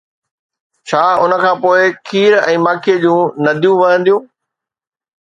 [0.87, 4.21] ڇا ان کانپوءِ کير ۽ ماکي جون نديون وهنديون؟